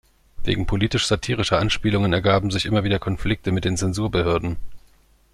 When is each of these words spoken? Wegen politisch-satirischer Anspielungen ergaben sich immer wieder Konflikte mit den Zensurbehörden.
Wegen 0.43 0.65
politisch-satirischer 0.65 1.59
Anspielungen 1.59 2.11
ergaben 2.11 2.49
sich 2.49 2.65
immer 2.65 2.83
wieder 2.83 2.97
Konflikte 2.97 3.51
mit 3.51 3.65
den 3.65 3.77
Zensurbehörden. 3.77 4.57